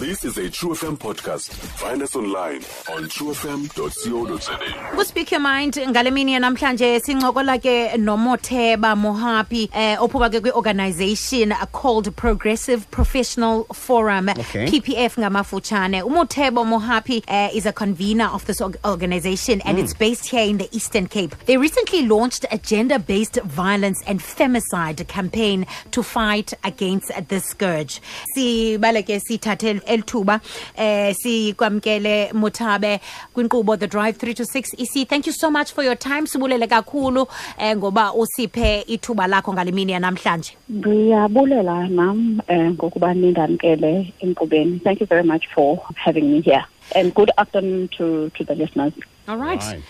This 0.00 0.24
is 0.24 0.38
a 0.38 0.48
True 0.48 0.70
FM 0.70 0.96
podcast. 0.96 1.50
Find 1.50 2.00
us 2.02 2.16
online 2.16 2.62
on 2.88 3.04
truefm.co.za. 3.14 4.58
Ku-Speak 4.96 5.30
Your 5.32 5.40
Mind 5.40 5.74
ngale 5.74 6.10
mini 6.10 6.38
namhlanje 6.38 7.00
sincokola 7.00 7.58
ke 7.60 7.98
noMotheba 7.98 8.94
Mohapi 8.96 9.68
eh 9.74 9.96
ophuma 9.98 10.30
ke 10.30 10.40
kwi-organization 10.40 11.52
called 11.72 12.14
Progressive 12.16 12.90
Professional 12.90 13.64
Forum 13.74 14.30
Okay. 14.30 14.66
PPF 14.68 15.18
ngamafuchane 15.18 16.02
uMotheba 16.02 16.64
Mohapi 16.64 17.22
uh, 17.28 17.50
is 17.54 17.66
a 17.66 17.72
convener 17.72 18.26
of 18.32 18.46
this 18.46 18.62
organization 18.62 19.60
and 19.66 19.78
it's 19.78 19.92
based 19.92 20.26
here 20.30 20.48
in 20.48 20.56
the 20.56 20.68
Eastern 20.74 21.08
Cape. 21.08 21.34
They 21.44 21.58
recently 21.58 22.06
launched 22.06 22.46
a 22.50 22.56
gender-based 22.56 23.36
violence 23.42 24.02
and 24.06 24.20
femicide 24.20 25.06
campaign 25.08 25.66
to 25.90 26.02
fight 26.02 26.54
against 26.64 27.10
this 27.28 27.44
scourge. 27.44 28.00
Sibaleke 28.34 29.20
sithathe 29.20 29.80
elithuba 29.90 30.40
eh 30.76 31.14
sikwamkele 31.14 32.32
muthabe 32.32 33.00
kwinkqubo 33.34 33.76
the 33.76 33.86
drive 33.86 34.16
3 34.18 34.34
to 34.34 34.44
6 34.44 34.74
EC. 34.78 35.08
Thank 35.08 35.26
you 35.26 35.32
so 35.32 35.50
much 35.50 35.72
for 35.72 35.84
your 35.84 35.96
time. 35.98 36.26
Sibulele 36.26 36.66
kakhulu 36.66 37.26
eh 37.58 37.76
ngoba 37.76 38.12
usiphe 38.14 38.80
ithuba 38.86 39.26
lakho 39.26 39.52
ngale 39.52 39.72
mini 39.72 39.92
yanamhlanje. 39.92 40.52
Ndiyabulela 40.68 41.88
nam 41.88 42.40
eh, 42.48 42.70
ngokuba 42.70 43.14
nindamkele 43.14 44.12
enkqubeni. 44.20 44.80
Thank 44.84 45.00
you 45.00 45.06
very 45.06 45.24
much 45.24 45.46
for 45.54 45.78
having 45.94 46.30
me 46.32 46.40
here. 46.40 46.64
And 46.94 47.14
good 47.14 47.30
afternoon 47.38 47.88
to, 47.98 48.30
to 48.30 48.44
the 48.44 48.54
listeners. 48.54 48.92
All 49.30 49.36
right. 49.38 49.60
Right. 49.62 49.82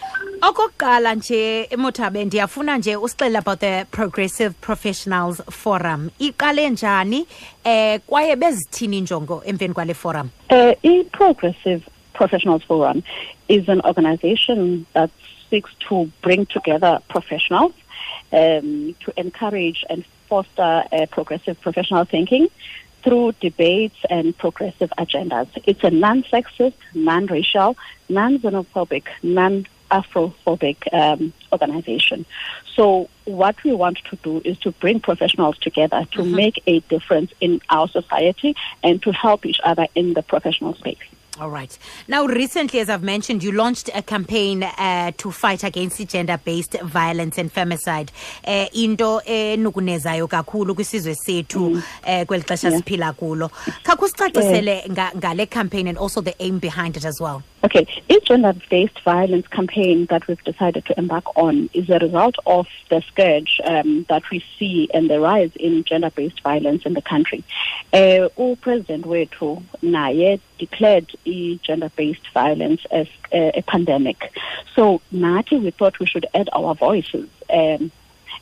okokuqala 0.43 1.15
nje 1.15 1.69
Mothabe 1.77 2.25
ndiyafuna 2.25 2.79
nje 2.79 2.97
usixele 2.97 3.39
about 3.39 3.61
the 3.61 3.85
Progressive 3.91 4.55
Professionals 4.61 5.43
Forum 5.51 6.11
iqale 6.19 6.71
njani 6.71 7.27
eh 7.65 8.01
kwaye 8.07 8.37
bezithini 8.37 8.99
injongo 8.99 9.43
emveni 9.47 9.75
kwale 9.75 9.95
forum 9.95 10.31
Uh, 10.51 10.73
E-Progressive 10.83 11.81
Professionals 12.13 12.63
Forum 12.65 13.03
is 13.49 13.69
an 13.69 13.81
organization 13.85 14.87
that 14.95 15.11
seeks 15.51 15.71
to 15.89 16.09
bring 16.23 16.47
together 16.47 16.99
professionals 17.09 17.73
um, 18.33 18.95
to 19.05 19.13
encourage 19.17 19.85
and 19.91 20.05
foster 20.29 20.85
uh, 20.93 21.07
progressive 21.11 21.55
professional 21.61 22.05
thinking 22.05 22.49
through 23.03 23.33
debates 23.41 23.97
and 24.09 24.37
progressive 24.37 24.93
agendas. 24.99 25.49
It's 25.65 25.83
a 25.85 25.91
non-sexist, 25.91 26.75
non-racial, 26.95 27.77
non-xenophobic, 28.09 29.05
non-Afrophobic 29.23 30.93
um, 30.93 31.33
organization. 31.53 32.27
So 32.75 33.09
what 33.25 33.63
we 33.65 33.73
want 33.73 33.99
to 34.11 34.17
do 34.17 34.43
is 34.45 34.59
to 34.59 34.73
bring 34.73 35.01
professionals 35.01 35.59
together 35.59 36.07
to 36.13 36.25
make 36.25 36.63
a 36.67 36.81
difference 36.81 37.33
in 37.41 37.61
our 37.71 37.89
society 37.89 38.57
and 38.83 39.03
to 39.03 39.13
help 39.13 39.47
each 39.47 39.61
other 39.65 39.87
in 39.95 40.15
the 40.15 40.23
professional 40.23 40.75
space. 40.75 40.99
All 41.41 41.49
right. 41.49 41.79
Now, 42.07 42.27
recently, 42.27 42.81
as 42.81 42.91
I've 42.91 43.03
mentioned, 43.03 43.43
you 43.43 43.53
launched 43.53 43.89
a 43.95 44.03
campaign 44.03 44.63
uh, 44.63 45.13
to 45.17 45.31
fight 45.31 45.65
against 45.65 46.07
gender-based 46.07 46.79
violence 46.83 47.39
and 47.39 47.51
femicide. 47.53 48.11
Uh, 48.47 48.67
into 48.75 49.21
enukunezayo 49.25 50.27
kakhulu 50.29 50.75
kwisizwe 50.75 51.15
sethu 51.15 51.83
eh 52.05 52.27
kweli 52.27 52.43
xesha 52.45 52.71
siphila 52.71 53.13
kulo. 53.13 53.49
Khakho 53.83 54.09
sicacisele 54.09 54.83
nga- 54.91 55.13
ngale 55.17 55.47
campaign 55.51 55.87
and 55.89 55.97
also 55.99 56.21
the 56.21 56.35
aim 56.43 56.59
behind 56.59 56.97
it 56.99 57.05
as 57.07 57.19
well. 57.21 57.43
Okay, 57.65 57.87
each 58.09 58.25
gender-based 58.29 59.01
violence 59.05 59.47
campaign 59.49 60.07
that 60.07 60.27
we've 60.29 60.43
decided 60.45 60.85
to 60.87 60.99
embark 60.99 61.25
on 61.37 61.69
is 61.75 61.89
a 61.91 61.99
result 61.99 62.37
of 62.47 62.67
the 62.89 63.03
scourge 63.03 63.61
um, 63.65 64.05
that 64.09 64.23
we 64.31 64.43
see 64.59 64.89
and 64.95 65.11
the 65.11 65.21
rise 65.21 65.51
in 65.57 65.85
gender-based 65.85 66.41
violence 66.43 66.85
in 66.87 66.95
the 66.95 67.03
country. 67.03 67.45
Uh, 67.93 68.29
President 68.61 69.05
Wetu 69.07 69.63
naye 69.83 70.41
declared 70.59 71.07
gender-based 71.63 72.27
violence 72.33 72.83
as 72.91 73.07
uh, 73.33 73.61
a 73.61 73.63
pandemic. 73.63 74.33
So 74.75 75.01
Nati, 75.11 75.57
we 75.59 75.71
thought 75.71 75.99
we 75.99 76.07
should 76.07 76.27
add 76.35 76.49
our 76.53 76.75
voices. 76.75 77.29
Um, 77.49 77.91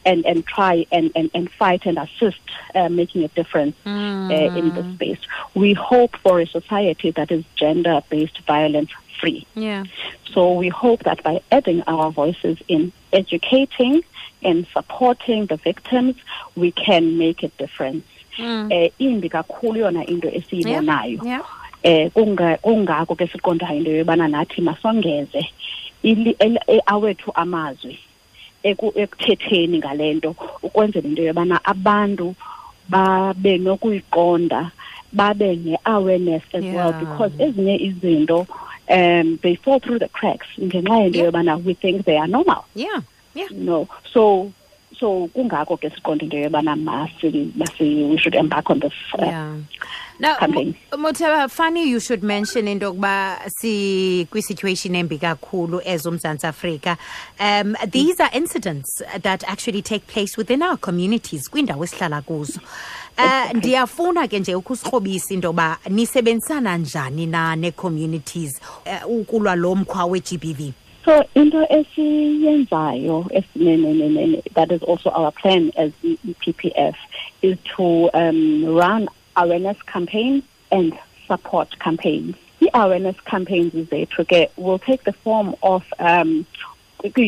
and, 0.05 0.25
and 0.25 0.47
try 0.47 0.87
and, 0.93 1.11
and, 1.17 1.29
and 1.35 1.51
fight 1.51 1.85
and 1.85 1.99
assist 1.99 2.39
uh, 2.75 2.89
making 2.89 3.25
a 3.25 3.29
difference 3.29 3.77
uh, 3.85 3.91
in 3.91 4.73
this 4.75 4.95
space. 4.95 5.19
We 5.55 5.75
hope 5.75 6.17
for 6.19 6.41
a 6.41 6.47
society 6.47 7.11
that 7.11 7.31
is 7.31 7.45
gender 7.57 8.01
based 8.09 8.39
violence 8.47 8.91
free. 9.21 9.45
Yeah. 9.55 9.85
So 10.33 10.53
we 10.53 10.69
hope 10.69 11.01
that 11.03 11.23
by 11.25 11.43
adding 11.51 11.83
our 11.87 12.11
voices 12.13 12.59
in 12.69 12.93
educating 13.13 14.03
and 14.43 14.67
supporting 14.73 15.47
the 15.47 15.57
victims, 15.57 16.15
we 16.55 16.71
can 16.71 17.19
make 17.19 17.43
a 17.43 17.49
difference. 17.49 18.05
Eh, 18.71 18.91
imbi 19.01 19.29
kakhulu 19.29 19.81
yona 19.81 20.05
into 20.09 20.29
esiyibonayo 20.29 21.25
Yeah. 21.25 21.43
Eh 21.83 22.11
kunga- 22.15 22.57
kungako 22.59 23.15
ke 23.15 23.27
siqondayo 23.27 23.77
into 23.79 23.91
yobana 23.91 24.29
nathi 24.29 24.61
masongeze 24.63 25.47
ili- 26.03 26.37
el- 26.39 26.61
e- 26.67 26.83
awethu 26.87 27.31
amazwi 27.35 27.99
eku- 28.65 28.93
ekuthetheni 29.01 29.79
ngale 29.79 30.15
nto 30.15 30.35
ukwenzela 30.63 31.09
into 31.09 31.23
yobana 31.23 31.61
abantu 31.65 32.35
babe 32.89 33.59
nokuyiqonda 33.59 34.71
babe 35.13 35.57
ne-awareness 35.57 36.43
as 36.53 36.65
well 36.65 36.91
Yeah. 36.93 37.01
because 37.01 37.33
ezinye 37.45 37.77
izinto 37.77 38.47
um 38.91 39.39
they 39.43 39.57
fall 39.57 39.81
through 39.81 39.99
the 39.99 40.09
cracks 40.09 40.47
ngenxa 40.61 40.95
yento 41.03 41.19
Yeah. 41.19 41.27
yobana 41.33 41.57
we 41.65 41.75
think 41.75 42.05
they 42.05 42.19
are 42.19 42.29
normal 42.29 42.65
Yeah. 42.75 43.01
Yeah. 43.35 43.49
no 43.53 43.89
so 44.13 44.51
so 45.01 45.29
kungako 45.35 45.77
ke 45.81 45.91
siqonde 45.95 46.23
into 46.23 46.37
yobana 46.37 46.75
we 48.11 48.17
should 48.19 48.35
embark 48.35 48.71
on 48.71 48.81
this 48.81 48.93
uh, 49.19 49.25
Yeah. 49.25 49.57
Now, 50.21 50.35
campaign. 50.37 50.75
Mo- 50.97 51.13
funny 51.49 51.89
you 51.89 52.01
should 52.01 52.25
mention 52.25 52.67
into 52.67 52.87
yokuba 52.87 53.39
si 53.61 54.27
kwi-situation 54.31 54.95
embi 54.97 55.19
kakhulu 55.19 55.81
as 55.87 56.05
uMzantsi 56.07 56.45
Afrika. 56.47 56.99
Um, 57.39 57.77
these 57.87 58.19
are 58.19 58.31
incidents 58.33 59.01
that 59.23 59.45
actually 59.47 59.81
take 59.83 60.09
place 60.09 60.37
within 60.37 60.63
our 60.63 60.77
communities, 60.77 61.49
kwiindawo 61.49 61.85
esihlala 61.85 62.23
kuzo. 62.23 62.61
Uh, 63.19 63.53
ndiyafuna 63.55 64.29
ke 64.29 64.39
nje 64.41 64.55
ukusirhobisa 64.55 65.35
into 65.35 65.49
yoba 65.49 65.79
nisebenzisana 65.89 66.77
njani 66.79 67.27
na 67.27 67.57
nee-communities 67.57 68.61
uh, 68.87 69.11
ukulwa 69.11 69.55
lo 69.57 69.75
mkhwa 69.75 70.05
we-GBV. 70.05 70.73
So 71.05 71.27
into 71.35 71.67
esiyenzayo 71.71 73.29
that 74.55 74.73
is 74.73 74.83
also 74.83 75.11
our 75.11 75.33
plan 75.33 75.73
as 75.77 75.93
the 76.03 76.19
EPPF 76.27 76.97
is 77.43 77.57
to 77.77 78.11
um, 78.13 78.65
run 78.65 79.09
awareness 79.37 79.81
campaigns 79.83 80.45
and 80.71 80.99
support 81.27 81.79
campaigns. 81.79 82.37
The 82.61 82.71
awareness 82.75 83.19
campaigns 83.21 83.75
is 83.75 83.89
there 83.89 84.07
to 84.07 84.25
get 84.25 84.57
will 84.59 84.79
take 84.79 85.05
the 85.05 85.13
form 85.13 85.55
of 85.63 85.85
um, 85.99 86.47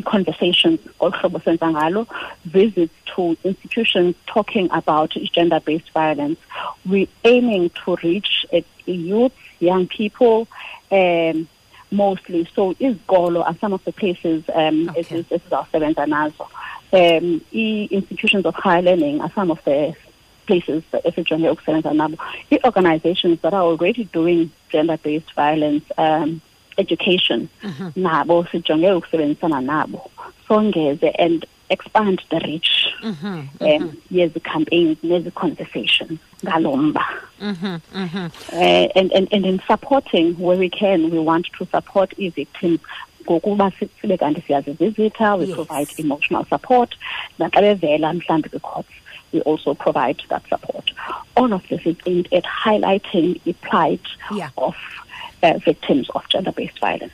conversations 0.03 0.80
ngalo 1.00 2.06
visits 2.44 2.94
to 3.14 3.36
institutions 3.44 4.16
talking 4.26 4.69
about 4.72 5.10
gender-based 5.32 5.91
violence. 5.92 6.38
We're 6.84 7.06
aiming 7.25 7.70
to 7.84 7.97
reach 8.03 8.47
youth, 8.86 9.32
young 9.60 9.86
people, 9.86 10.48
um, 10.91 11.48
mostly. 11.90 12.48
So 12.54 12.74
izikolo 12.74 13.44
are 13.46 13.56
some 13.60 13.72
of 13.72 13.84
the 13.84 13.92
places 13.92 14.44
um, 14.54 14.88
Okay. 14.90 15.24
esizasebenza 15.30 16.06
nazo. 16.06 16.46
Um, 16.92 17.40
i-institutions 17.52 18.44
of 18.46 18.54
higher 18.54 18.82
learning 18.82 19.20
are 19.20 19.30
some 19.34 19.50
of 19.50 19.62
the 19.64 19.94
places 20.46 20.82
esijonge 21.04 21.50
ukusebenza 21.50 21.92
nabo. 21.92 22.16
I-organizations 22.50 23.40
that 23.42 23.54
are 23.54 23.62
already 23.62 24.04
doing 24.04 24.50
gender-based 24.70 25.32
violence 25.34 25.84
um, 25.98 26.40
education 26.78 27.48
nabo 27.96 28.44
sijonge 28.50 28.92
ukusebenzisana 28.92 29.60
nabo 29.60 30.10
songeze 30.48 31.12
and 31.18 31.44
expand 31.68 32.20
the 32.30 32.40
reach 32.40 32.88
um, 33.60 33.96
yezi 34.10 34.40
campaigns 34.40 34.98
nezi 35.02 35.30
conversations 35.30 36.18
ngalomba 37.40 37.80
uh, 38.52 38.88
and, 38.94 39.12
and, 39.12 39.28
and 39.32 39.47
in 39.47 39.60
supporting 39.66 40.34
where 40.38 40.59
we 40.59 40.68
can, 40.68 41.10
we 41.10 41.18
want 41.18 41.47
to 41.59 41.65
support 41.66 42.12
e-victims 42.18 42.80
ngokuba 43.26 43.72
si- 43.78 43.88
sibe 44.00 44.16
kanti 44.16 44.41
siyazivizitha 44.47 45.34
we 45.38 45.44
Yes. 45.47 45.54
provide 45.54 45.88
emotional 45.98 46.44
support 46.44 46.94
naxa 47.38 47.60
bevela 47.60 48.12
mhlawumbi 48.12 48.48
kwi-courts 48.48 48.88
we 49.32 49.41
also 49.42 49.74
provide 49.74 50.22
that 50.28 50.42
support 50.48 50.91
all 51.36 51.53
of 51.53 51.62
this 51.68 51.86
is 51.86 51.97
aimed 52.06 52.28
at 52.32 52.44
highlighting 52.44 53.41
the 53.44 53.53
plight 53.53 54.06
Yeah. 54.34 54.50
of 54.56 54.74
uh, 55.42 55.59
victims 55.65 56.09
of 56.15 56.28
gender-based 56.28 56.78
violence 56.78 57.13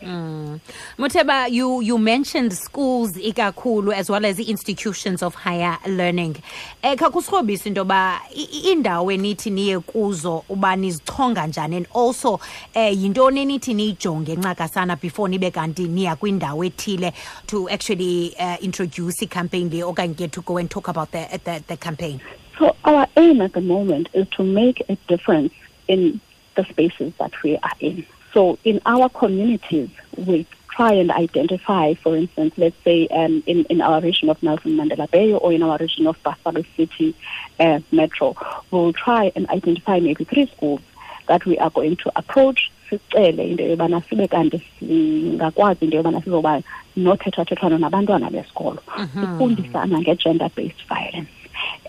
Muteba, 0.99 1.51
you, 1.51 1.81
you 1.81 1.99
mentioned 1.99 2.53
schools 2.53 3.13
ikakhulu 3.13 3.95
as 3.95 4.11
well 4.11 4.25
as 4.25 4.37
the 4.37 4.45
institutions 4.51 5.23
of 5.23 5.35
higher 5.35 5.79
learning. 5.87 6.37
Eh 6.83 6.97
khakusirhobisa 6.97 7.67
into 7.67 7.85
yoba 7.85 8.21
indawo 8.65 9.13
enithi 9.13 9.51
niye 9.51 9.79
kuzo 9.81 10.45
uba 10.49 10.77
nizichonga 10.77 11.47
njani 11.47 11.77
and 11.77 11.87
also 11.95 12.41
eh 12.75 12.93
yintoni 12.93 13.43
enithi 13.43 13.75
niyijonge 13.75 14.37
ncakasana 14.37 14.97
before 14.97 15.29
nibe 15.29 15.51
kanti 15.51 15.89
niya 15.89 16.17
kwindawo 16.17 16.65
ethile 16.65 17.13
to 17.47 17.69
actually 17.69 18.35
uh, 18.39 18.57
introduce 18.61 19.23
i-campaign 19.23 19.69
le 19.71 19.83
okanye 19.85 20.15
ke 20.15 20.33
to 20.33 20.41
go 20.43 20.57
and 20.57 20.71
talk 20.71 20.89
about 20.89 21.11
the, 21.11 21.41
the, 21.45 21.63
the 21.67 21.77
campaign. 21.77 22.21
So 22.59 22.75
our 22.85 23.07
aim 23.17 23.41
at 23.41 23.53
the 23.53 23.61
moment 23.61 24.09
is 24.15 24.27
to 24.37 24.43
make 24.43 24.83
a 24.89 24.97
difference 25.09 25.53
in 25.89 26.21
the 26.55 26.65
spaces 26.65 27.13
that 27.19 27.33
we 27.43 27.57
are 27.59 27.77
in. 27.81 28.07
So 28.37 28.59
in 28.65 28.83
our 28.85 29.09
communities, 29.09 29.89
we 30.15 30.45
try 30.69 30.93
and 30.93 31.11
identify, 31.11 31.95
for 31.95 32.15
instance, 32.15 32.53
let's 32.59 32.77
say 32.85 33.07
um, 33.09 33.43
in, 33.47 33.65
in 33.71 33.81
our 33.81 34.03
region 34.03 34.29
of 34.29 34.43
Nelson 34.43 34.73
Mandela 34.77 35.11
Bay 35.11 35.33
or 35.33 35.55
in 35.55 35.63
our 35.63 35.79
region 35.79 36.07
of 36.07 36.23
Buffalo 36.23 36.63
City 36.77 37.15
uh, 37.59 37.81
Metro, 37.93 38.37
we'll 38.71 38.93
try 38.93 39.33
and 39.35 39.49
identify 39.49 40.01
maybe 40.01 40.25
three 40.25 40.47
schools 40.55 40.83
that 41.29 41.47
we 41.47 41.57
are 41.59 41.71
going 41.71 41.97
to 41.97 42.13
approach 42.15 42.71
sicele 42.91 43.39
into 43.51 43.63
yobana 43.65 44.03
sibe 44.05 44.29
kanti 44.29 44.63
singakwazi 44.79 45.83
into 45.85 45.97
yobana 45.97 46.21
sizoba 46.23 46.63
nothethathethwano 46.97 47.79
nabantwana 47.79 48.31
besikolo. 48.31 48.83
Sifundisana 49.19 49.99
nge-gender 50.03 50.51
based 50.55 50.85
violence. 50.89 51.31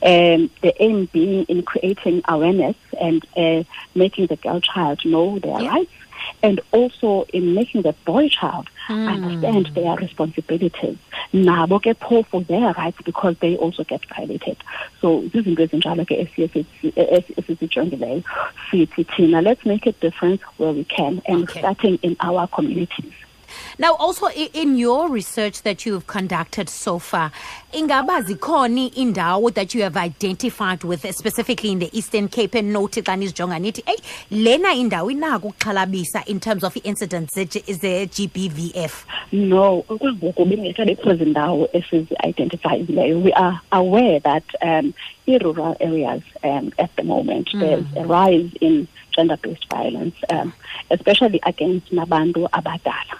Um, 0.01 0.50
the 0.61 0.73
aim 0.81 1.09
being 1.11 1.43
in 1.50 1.61
creating 1.63 2.21
awareness 2.29 2.77
and 3.01 3.25
uh, 3.35 3.63
making 3.95 4.27
the 4.27 4.38
girl 4.38 4.61
child 4.61 5.03
know 5.03 5.39
their 5.39 5.59
Yeah. 5.59 5.73
rights 5.73 5.91
and 6.43 6.61
also 6.71 7.25
in 7.33 7.53
making 7.53 7.81
the 7.83 7.93
boy 8.05 8.29
child 8.29 8.67
hmm. 8.87 9.07
understand 9.07 9.67
their 9.75 9.95
responsibilities. 9.95 10.97
Nabo 11.33 11.79
ke 11.81 11.97
for 12.29 12.41
their 12.41 12.73
rights 12.73 12.97
because 13.03 13.37
they 13.39 13.55
also 13.57 13.83
get 13.83 14.01
violated. 14.05 14.57
So 15.01 15.21
zizinto 15.29 15.67
ezinjalo 15.67 16.05
ke 16.07 16.15
esiye 16.27 16.47
sizi- 16.49 16.93
esi- 16.93 17.35
esizijongileyo 17.37 18.23
sithi 18.69 19.03
thina 19.05 19.41
let's 19.41 19.65
make 19.65 19.85
a 19.85 19.91
difference 19.93 20.41
where 20.57 20.73
we 20.73 20.83
can 20.83 21.21
and 21.27 21.43
Okay. 21.43 21.59
starting 21.59 21.99
in 22.01 22.15
our 22.19 22.47
communities 22.47 23.13
Now, 23.77 23.95
also 23.95 24.27
in 24.27 24.77
your 24.77 25.09
research 25.09 25.61
that 25.63 25.85
you've 25.85 26.07
conducted 26.07 26.69
so 26.69 26.99
far, 26.99 27.31
ingaba 27.73 28.21
zikhona 28.23 28.91
indawo 28.94 29.53
that 29.53 29.73
you 29.73 29.83
have 29.83 29.97
identified 29.97 30.83
with, 30.83 31.05
specifically 31.15 31.71
in 31.71 31.79
the 31.79 31.97
Eastern 31.97 32.27
Cape 32.27 32.55
and 32.55 32.73
noted 32.73 33.05
xa 33.05 33.17
nizijonga 33.17 33.59
nithi, 33.59 33.83
lena 34.31 34.69
indawo 34.69 35.11
inako 35.11 35.53
ukuxhalabisa 35.53 36.27
in 36.27 36.39
terms 36.39 36.63
of 36.63 36.77
incidents 36.83 37.33
ze-GBVF. 37.35 39.05
No, 39.31 39.83
kungoku 39.83 40.45
bengekabekho 40.45 41.15
zindawo 41.15 41.69
esizi-identifyileyo. 41.73 43.21
We 43.21 43.33
are 43.33 43.61
aware 43.71 44.19
that 44.19 44.43
um, 44.61 44.93
in 45.25 45.39
rural 45.43 45.75
areas 45.79 46.21
um, 46.43 46.71
at 46.79 46.95
the 46.95 47.03
moment 47.03 47.50
there's 47.53 47.85
a 47.95 48.05
rise 48.05 48.50
in 48.61 48.88
gender-based 49.17 49.67
violence, 49.69 50.15
um, 50.29 50.53
especially 50.91 51.39
against 51.43 51.91
nabantu 51.91 52.47
abadala. 52.59 53.15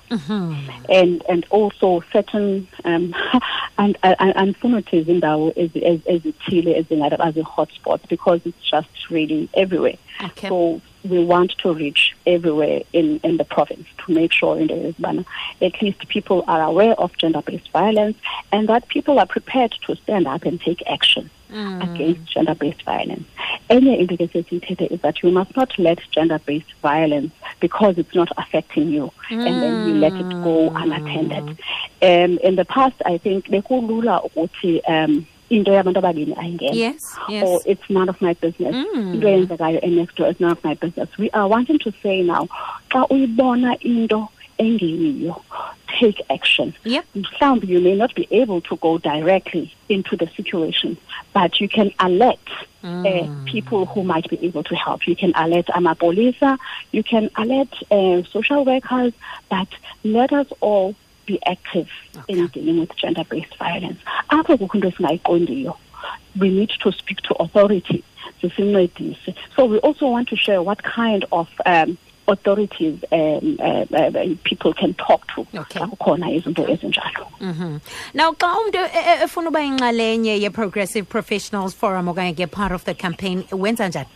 And 0.89 1.23
and 1.27 1.45
also 1.49 2.03
certain 2.13 2.67
um, 2.85 3.13
and 3.77 3.97
and 4.03 4.33
andifuna 4.41 4.77
uthi 4.81 4.97
izindawo 5.03 5.51
ezi- 5.63 5.83
ezi- 5.91 6.07
ezithile 6.15 6.71
ezingathi 6.79 7.17
bazi-hotspots 7.23 8.07
because 8.09 8.41
it's 8.45 8.63
just 8.71 9.09
really 9.09 9.49
everywhere. 9.53 9.97
Okay. 10.23 10.47
So 10.49 10.81
we 11.09 11.24
want 11.24 11.51
to 11.59 11.74
reach 11.74 12.15
everywhere 12.25 12.81
in, 12.94 13.19
in 13.24 13.38
the 13.38 13.45
province 13.45 13.88
to 14.06 14.13
make 14.13 14.31
sure 14.31 14.57
in 14.59 14.68
the 14.68 14.74
Isbana, 14.74 15.25
at 15.62 15.81
least 15.81 16.07
people 16.07 16.44
are 16.48 16.63
aware 16.63 16.94
of 16.94 17.18
gender-based 17.18 17.71
violence 17.71 18.18
and 18.51 18.69
that 18.69 18.88
people 18.88 19.19
are 19.19 19.25
prepared 19.25 19.74
to 19.86 19.95
stand 19.95 20.27
up 20.27 20.44
and 20.44 20.59
take 20.62 20.83
action 20.88 21.30
against 21.50 22.33
gender-based 22.33 22.83
violence. 22.83 23.25
Enye 23.69 24.00
into 24.00 24.18
ke 24.18 24.92
is 24.92 25.01
that 25.01 25.24
you 25.24 25.31
must 25.31 25.56
not 25.56 25.77
let 25.80 26.00
gender-based 26.12 26.74
violence 26.81 27.33
because 27.59 27.98
it's 27.98 28.13
not 28.13 28.30
affecting 28.38 28.89
you 28.89 29.12
and 29.30 29.62
then 29.62 29.88
you 29.88 29.95
let 29.95 30.13
it 30.13 30.30
go 30.44 30.69
unattended. 30.75 31.57
Um, 32.01 32.38
in 32.39 32.56
the 32.56 32.65
past, 32.65 32.95
I 33.06 33.18
think 33.18 33.45
bekulula 33.48 34.30
ukuthi 34.30 34.81
um, 34.88 35.25
into 35.49 35.71
yabantu 35.71 35.99
ababini 35.99 36.35
ayingena. 36.35 36.75
Yes, 36.75 37.15
yes. 37.29 37.44
or 37.45 37.61
it's 37.65 37.89
none 37.89 38.09
of 38.09 38.21
my 38.21 38.33
business. 38.33 38.75
Into 38.75 39.27
eyenzekayo 39.27 39.95
next 39.95 40.15
door 40.15 40.27
is 40.29 40.39
none 40.39 40.51
of 40.51 40.63
my 40.63 40.73
business. 40.75 41.09
We 41.17 41.29
are 41.31 41.47
wanting 41.47 41.79
to 41.79 41.94
say 42.03 42.21
now 42.21 42.47
xa 42.89 43.07
uyibona 43.09 43.77
into 43.81 44.27
engeyiyo 44.59 45.41
take 45.99 46.21
action. 46.29 46.73
Yep. 46.83 47.05
mhlawumbi 47.15 47.67
you 47.67 47.81
may 47.81 47.95
not 47.95 48.13
be 48.15 48.27
able 48.31 48.61
to 48.61 48.75
go 48.77 48.97
directly 48.97 49.73
into 49.89 50.15
the 50.15 50.27
situation 50.35 50.97
but 51.33 51.59
you 51.59 51.69
can 51.69 51.91
alert 51.99 52.39
uh, 52.83 53.27
people 53.45 53.85
who 53.85 54.03
might 54.03 54.29
be 54.29 54.39
able 54.45 54.63
to 54.63 54.75
help. 54.75 55.07
You 55.07 55.15
can 55.15 55.33
alert 55.35 55.67
amapolisa 55.67 56.57
you 56.91 57.03
can 57.03 57.29
alert 57.35 57.73
uh, 57.91 58.23
social 58.23 58.65
workers 58.65 59.13
but 59.49 59.67
let 60.03 60.33
us 60.33 60.47
all 60.61 60.95
be 61.27 61.38
active 61.45 61.89
in 62.27 62.47
dealing 62.47 62.79
with 62.79 62.95
gender-based 62.95 63.56
violence. 63.57 64.00
Apho 64.31 64.57
kukho 64.57 64.75
into 64.75 64.89
esingayiqondiyo 64.91 65.75
we 66.39 66.50
need 66.50 66.69
to 66.83 66.91
speak 66.91 67.19
to 67.21 67.33
authorities 67.35 68.03
zisincedise. 68.41 69.35
So 69.56 69.65
we 69.65 69.77
also 69.79 70.07
want 70.07 70.29
to 70.29 70.35
share 70.35 70.62
what 70.62 70.83
kind 70.83 71.25
of 71.31 71.50
um, 71.65 71.97
authorities 72.27 73.03
um, 73.12 73.57
uh, 73.59 73.85
uh, 73.94 74.35
people 74.44 74.74
can 74.74 74.94
talk 74.95 75.25
to 75.33 75.41
Okay. 75.56 75.79
xa 75.79 75.88
kukhona 75.89 76.27
izinto 76.38 76.63
ezinjalo. 76.68 77.81
Now, 78.13 78.33
xa 78.33 78.47
umuntu 78.57 78.80
efuna 79.23 79.47
uba 79.47 79.59
inxalenye 79.59 80.39
ye-Progressive 80.41 81.09
Professionals 81.09 81.73
Forum 81.73 82.07
okanye 82.07 82.35
ke 82.35 82.51
part 82.51 82.71
of 82.71 82.83
the 82.85 82.94
campaign, 82.94 83.44
wenza 83.51 83.88
njani? 83.89 84.07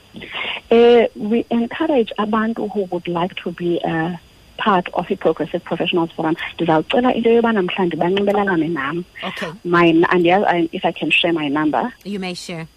Uh, 0.69 1.07
we 1.15 1.45
encourage 1.49 2.11
abantu 2.19 2.67
who 2.71 2.83
would 2.91 3.07
like 3.07 3.35
to 3.35 3.51
be 3.51 3.79
uh, 3.83 4.15
part 4.57 4.89
of 4.93 5.09
a 5.11 5.15
progressive 5.15 5.63
professionals 5.63 6.11
forum. 6.11 6.35
Ndizawucela 6.55 7.15
into 7.15 7.29
yobana 7.29 7.61
mhlawumbi 7.61 7.95
banxibelelane 7.97 8.67
nam. 8.69 9.05
Okay. 9.23 9.49
my 9.63 9.91
andiyazi 10.09 10.45
I- 10.47 10.69
if 10.71 10.85
i 10.85 10.91
can 10.91 11.11
share 11.11 11.33
my 11.33 11.47
number. 11.49 11.91
You 12.03 12.19
may 12.19 12.33
share. 12.35 12.67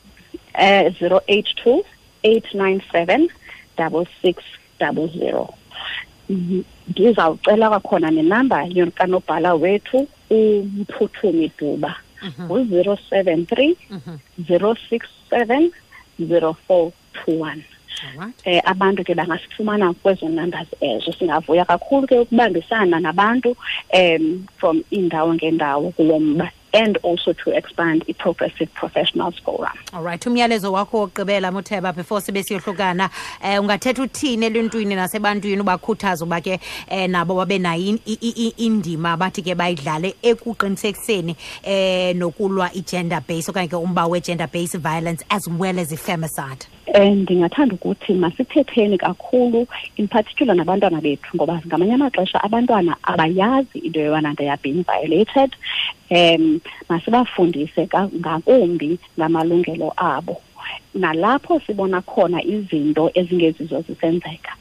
uh, 0.54 0.90
082 1.28 1.84
897 2.22 3.28
6600 3.76 5.48
Mhm. 6.30 6.62
ndizawucela 6.88 7.68
kwakhona 7.70 8.10
nenamba 8.10 8.64
yokanobhala 8.64 9.54
wethu 9.54 10.08
umphuthumi 10.30 11.52
duba. 11.58 11.96
Ngu-zero 12.40 12.96
seven 13.10 13.46
three 13.46 13.76
zero 14.46 14.74
six 14.88 15.06
seven 15.30 15.70
zero 16.18 16.56
four 16.66 16.92
two 17.12 17.40
one 17.40 17.62
Eh 18.44 18.60
abantu 18.64 19.04
ke 19.04 19.14
bangasifumana 19.14 19.92
kwezo 19.92 20.28
numbers 20.28 20.68
ezo 20.80 21.12
singavuya 21.12 21.64
kakhulu 21.64 22.06
ke 22.06 22.18
ukubambisana 22.18 23.00
nabantu 23.00 23.56
um 23.92 24.46
from 24.56 24.82
indawo 24.90 25.34
ngendawo 25.34 25.90
kulo 25.90 26.18
mba 26.20 26.50
and 26.74 26.98
also 27.02 27.32
to 27.32 27.50
expand 27.56 28.04
i-progressive 28.08 28.72
professionals 28.74 29.38
forum 29.44 29.72
Alright, 29.92 30.26
umyalezo 30.26 30.72
wakho 30.72 30.98
wokugqibela 30.98 31.52
Mutheba 31.52 31.92
before 31.92 32.20
sibe 32.20 32.42
siyohlukana 32.42 33.10
um 33.42 33.64
ungathetha 33.64 34.02
uthini 34.02 34.46
eluntwini 34.46 34.94
nasebantwini 34.94 35.60
ubakhuthaza 35.60 36.24
uba 36.24 36.40
ke 36.40 36.60
um 36.90 37.10
nabo 37.10 37.34
babe 37.34 37.58
nayo 37.58 37.98
indima 38.56 39.16
bathi 39.16 39.42
ke 39.42 39.54
bayidlale 39.54 40.14
ekuqinisekiseni 40.22 41.36
um 41.66 42.18
nokulwa 42.18 42.70
i-gender 42.74 43.22
base 43.28 43.50
okanye 43.50 43.68
ke 43.68 43.76
umba 43.76 44.06
we-gender 44.06 44.48
base 44.52 44.78
violence 44.78 45.24
as 45.30 45.48
well 45.48 45.78
as 45.78 45.92
i-femicide. 45.92 46.66
ndingathanda 47.14 47.74
ukuthi 47.74 48.14
masithetheni 48.14 48.98
kakhulu 48.98 49.66
in 49.96 50.08
particular 50.08 50.56
nabantwana 50.56 51.00
bethu 51.00 51.36
ngoba 51.36 51.62
ngamanye 51.66 51.94
amaxesha 51.94 52.44
abantwana 52.44 52.96
abayazi 53.02 53.78
into 53.78 54.00
yobana 54.00 54.36
they 54.36 54.48
are 54.48 54.60
being 54.62 54.84
violated 54.84 55.56
um 56.10 56.60
masibafundise 56.88 57.88
ngakumbi 58.20 58.98
ngamalungelo 59.18 59.92
abo 59.96 60.40
nalapho 60.94 61.60
sibona 61.66 62.00
khona 62.02 62.42
izinto 62.44 63.10
ezingezizo 63.14 63.80
zisenzeka 63.80 64.52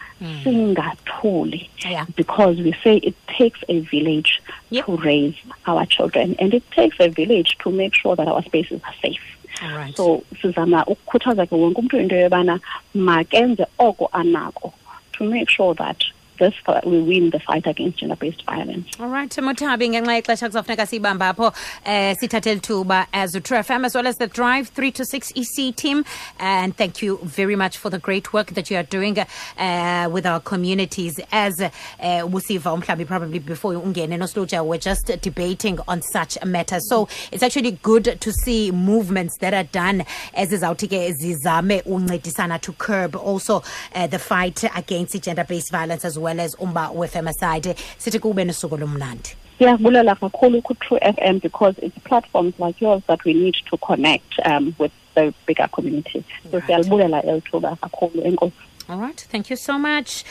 singathuli 0.43 1.69
Yeah. 1.89 2.05
because 2.15 2.57
we 2.61 2.73
say 2.83 2.97
it 2.97 3.15
takes 3.27 3.59
a 3.67 3.79
village 3.79 4.41
Yep. 4.71 4.85
to 4.85 4.97
raise 4.97 5.35
our 5.67 5.85
children 5.85 6.35
and 6.39 6.53
it 6.53 6.63
takes 6.71 6.97
a 6.99 7.09
village 7.09 7.57
to 7.59 7.69
make 7.71 7.93
sure 7.93 8.15
that 8.15 8.27
our 8.27 8.41
spaces 8.43 8.79
are 8.83 8.95
safe 9.01 9.21
Alright. 9.63 9.95
so 9.97 10.23
sizama 10.41 10.85
ukukhuthaza 10.85 11.45
ke 11.45 11.51
wonke 11.55 11.79
umuntu 11.79 11.99
into 11.99 12.15
yobana 12.15 12.59
makenze 12.95 13.65
oko 13.79 14.09
anako 14.13 14.73
to 15.11 15.23
make 15.25 15.49
sure 15.49 15.75
that 15.75 16.03
this 16.37 16.53
we 16.85 17.01
win 17.01 17.29
the 17.29 17.39
fight 17.39 17.67
against 17.67 17.99
gender-based 17.99 18.43
violence. 18.45 18.87
Alright, 18.99 19.29
Muthabi 19.29 19.89
ngenxa 19.89 20.21
yexesha 20.21 20.49
kuzafuneka 20.49 20.85
siyibamba 20.85 21.35
apho 21.35 21.53
eh 21.85 22.15
sithathe 22.15 22.55
lithuba 22.55 23.07
as 23.13 23.33
True 23.43 23.59
FM 23.59 23.85
as 23.85 23.95
well 23.95 24.07
as 24.07 24.17
the 24.17 24.27
Drive 24.27 24.69
3 24.69 24.91
to 24.91 25.05
6 25.05 25.33
EC 25.35 25.75
team. 25.75 26.03
And 26.39 26.75
thank 26.75 27.01
you 27.01 27.19
very 27.23 27.55
much 27.55 27.77
for 27.77 27.89
the 27.89 27.99
great 27.99 28.33
work 28.33 28.51
that 28.51 28.71
you 28.71 28.77
are 28.77 28.83
doing 28.83 29.17
uh, 29.19 30.09
with 30.11 30.25
our 30.25 30.39
communities. 30.39 31.19
As 31.31 31.61
uh, 31.61 31.69
Musiva 31.99 32.73
probably 33.05 33.39
before 33.39 33.73
ungene 33.73 34.17
noSluja 34.17 34.65
we're 34.65 34.77
just 34.77 35.05
debating 35.21 35.79
on 35.87 36.01
such 36.01 36.37
a 36.41 36.45
matter 36.45 36.79
so 36.79 37.07
it's 37.31 37.43
actually 37.43 37.71
good 37.71 38.17
to 38.19 38.31
see 38.31 38.71
movements 38.71 39.37
that 39.37 39.53
are 39.53 39.63
done 39.65 40.03
as 40.33 40.51
izawuthi 40.51 40.87
ke 40.87 41.13
zizame 41.13 41.81
uncedisana 41.83 42.59
to 42.59 42.73
curb 42.73 43.15
also 43.15 43.61
uh, 43.95 44.07
the 44.07 44.19
fight 44.19 44.63
against 44.75 45.21
gender 45.21 45.43
based 45.43 45.71
violence 45.71 46.05
as 46.05 46.17
well 46.17 46.22
as 46.29 46.55
umba 46.59 46.89
wefemicide 46.89 47.75
sithi 47.97 48.19
kube 48.19 48.43
nosuku 48.45 48.77
lomnandi 48.77 49.29
siyakubulela 49.57 50.15
kakhulu 50.15 50.61
ku-true 50.61 50.99
fm 50.99 51.39
because 51.39 51.75
it's 51.85 51.99
platforms 52.03 52.53
like 52.59 52.81
yours 52.85 53.01
that 53.07 53.25
we 53.25 53.33
need 53.33 53.55
to 53.69 53.77
connect 53.77 54.33
um, 54.45 54.75
with 54.79 54.91
the 55.15 55.33
bigger 55.47 55.67
community 55.71 56.23
so 56.51 56.57
Right. 56.57 56.65
siyalibulela 56.67 57.23
elithuba 57.23 57.75
kakhulu 57.75 58.23
enkosi 58.27 58.53
All 58.89 58.97
right, 58.99 59.15
thank 59.31 59.49
you 59.49 59.55
so 59.55 59.79
much. 59.79 60.25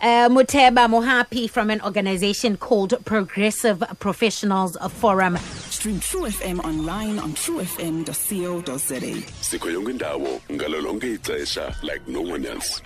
Uh, 0.00 0.30
Muteba 0.30 0.88
Mohapi 0.88 1.46
from 1.50 1.68
an 1.68 1.82
organization 1.82 2.56
called 2.56 2.94
Progressive 3.04 3.84
Professionals 3.98 4.78
Forum. 4.92 5.36
Stream 5.68 6.00
True 6.00 6.22
FM 6.22 6.64
online 6.64 7.18
on 7.18 7.34
truefm.co.za. 7.34 9.22
sikho 9.40 9.70
yonke 9.70 9.90
indawo 9.90 10.40
ngalo 10.52 10.98
ixesha 11.14 11.74
like 11.82 12.00
no 12.08 12.22
one 12.22 12.46
else 12.46 12.82